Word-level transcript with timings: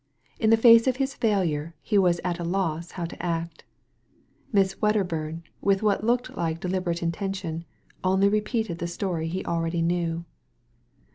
In 0.39 0.49
the 0.49 0.57
face 0.57 0.87
of 0.87 0.95
his 0.95 1.13
failure 1.13 1.75
he 1.79 1.95
was 1.95 2.19
at 2.23 2.39
a 2.39 2.43
loss 2.43 2.93
how 2.93 3.05
to 3.05 3.23
act 3.23 3.65
Miss 4.51 4.73
Wedderbum, 4.81 5.43
with 5.61 5.83
what 5.83 6.03
looked 6.03 6.35
like 6.35 6.59
deliberate 6.59 7.03
intention, 7.03 7.65
only 8.03 8.27
repeated 8.27 8.79
the 8.79 8.87
story 8.87 9.27
he 9.27 9.45
already 9.45 9.83
knew. 9.83 10.25